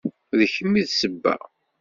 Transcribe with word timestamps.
D 0.37 0.39
kemm 0.53 0.73
i 0.81 0.83
d 0.87 0.89
sebba. 0.91 1.35